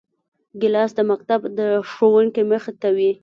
[0.61, 1.59] ګیلاس د مکتب د
[1.91, 3.11] ښوونکي مخې ته وي.